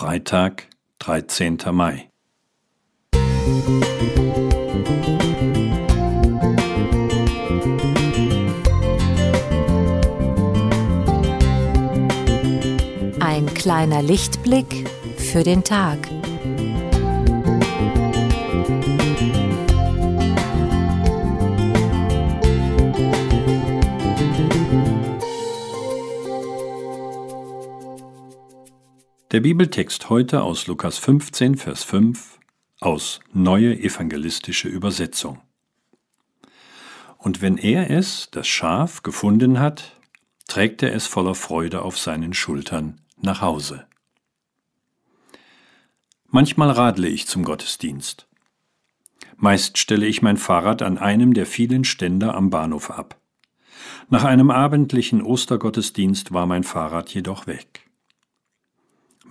[0.00, 0.66] Freitag,
[1.00, 1.58] 13.
[1.72, 2.08] Mai.
[13.20, 15.98] Ein kleiner Lichtblick für den Tag.
[29.32, 32.40] Der Bibeltext heute aus Lukas 15, Vers 5
[32.80, 35.40] aus Neue Evangelistische Übersetzung.
[37.16, 39.96] Und wenn er es, das Schaf, gefunden hat,
[40.48, 43.86] trägt er es voller Freude auf seinen Schultern nach Hause.
[46.26, 48.26] Manchmal radle ich zum Gottesdienst.
[49.36, 53.16] Meist stelle ich mein Fahrrad an einem der vielen Ständer am Bahnhof ab.
[54.08, 57.79] Nach einem abendlichen Ostergottesdienst war mein Fahrrad jedoch weg.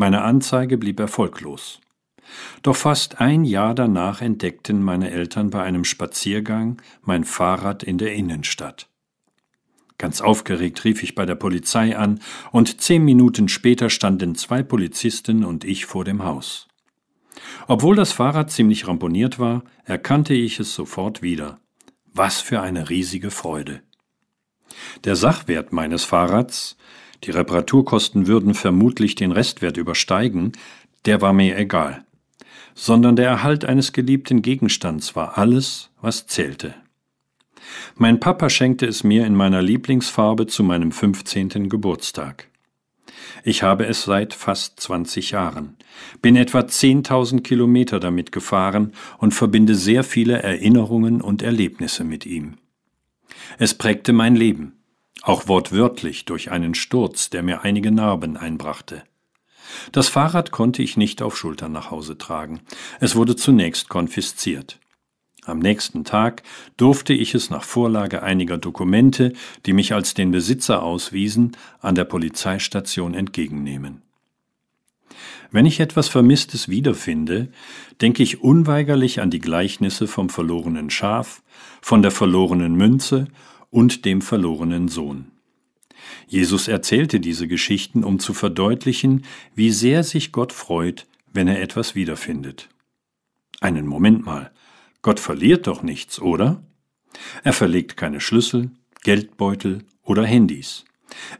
[0.00, 1.80] Meine Anzeige blieb erfolglos.
[2.62, 8.14] Doch fast ein Jahr danach entdeckten meine Eltern bei einem Spaziergang mein Fahrrad in der
[8.14, 8.88] Innenstadt.
[9.98, 12.20] Ganz aufgeregt rief ich bei der Polizei an,
[12.52, 16.68] und zehn Minuten später standen zwei Polizisten und ich vor dem Haus.
[17.66, 21.58] Obwohl das Fahrrad ziemlich ramponiert war, erkannte ich es sofort wieder.
[22.14, 23.82] Was für eine riesige Freude.
[25.02, 26.76] Der Sachwert meines Fahrrads,
[27.24, 30.52] die Reparaturkosten würden vermutlich den Restwert übersteigen,
[31.04, 32.04] der war mir egal,
[32.74, 36.74] sondern der Erhalt eines geliebten Gegenstands war alles, was zählte.
[37.96, 41.68] Mein Papa schenkte es mir in meiner Lieblingsfarbe zu meinem 15.
[41.68, 42.48] Geburtstag.
[43.44, 45.76] Ich habe es seit fast 20 Jahren,
[46.22, 52.54] bin etwa 10.000 Kilometer damit gefahren und verbinde sehr viele Erinnerungen und Erlebnisse mit ihm.
[53.58, 54.77] Es prägte mein Leben,
[55.22, 59.02] auch wortwörtlich durch einen Sturz, der mir einige Narben einbrachte.
[59.92, 62.60] Das Fahrrad konnte ich nicht auf Schultern nach Hause tragen.
[63.00, 64.78] Es wurde zunächst konfisziert.
[65.44, 66.42] Am nächsten Tag
[66.76, 69.32] durfte ich es nach Vorlage einiger Dokumente,
[69.64, 74.02] die mich als den Besitzer auswiesen, an der Polizeistation entgegennehmen.
[75.50, 77.48] Wenn ich etwas Vermisstes wiederfinde,
[78.02, 81.42] denke ich unweigerlich an die Gleichnisse vom verlorenen Schaf,
[81.80, 83.28] von der verlorenen Münze
[83.70, 85.32] und dem verlorenen Sohn.
[86.26, 89.24] Jesus erzählte diese Geschichten, um zu verdeutlichen,
[89.54, 92.68] wie sehr sich Gott freut, wenn er etwas wiederfindet.
[93.60, 94.50] Einen Moment mal,
[95.02, 96.62] Gott verliert doch nichts, oder?
[97.42, 98.70] Er verlegt keine Schlüssel,
[99.02, 100.84] Geldbeutel oder Handys.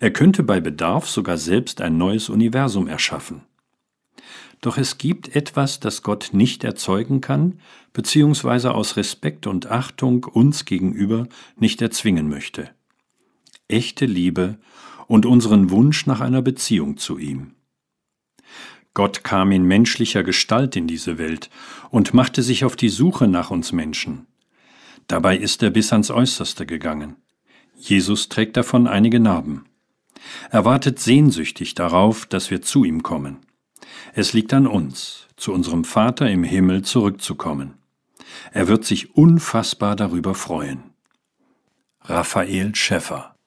[0.00, 3.42] Er könnte bei Bedarf sogar selbst ein neues Universum erschaffen.
[4.60, 7.60] Doch es gibt etwas, das Gott nicht erzeugen kann,
[7.92, 12.70] beziehungsweise aus Respekt und Achtung uns gegenüber nicht erzwingen möchte.
[13.68, 14.58] Echte Liebe
[15.06, 17.52] und unseren Wunsch nach einer Beziehung zu ihm.
[18.94, 21.50] Gott kam in menschlicher Gestalt in diese Welt
[21.90, 24.26] und machte sich auf die Suche nach uns Menschen.
[25.06, 27.16] Dabei ist er bis ans Äußerste gegangen.
[27.76, 29.66] Jesus trägt davon einige Narben.
[30.50, 33.38] Er wartet sehnsüchtig darauf, dass wir zu ihm kommen.
[34.14, 37.74] Es liegt an uns, zu unserem Vater im Himmel zurückzukommen.
[38.52, 40.82] Er wird sich unfassbar darüber freuen.
[42.02, 43.37] Raphael Schäffer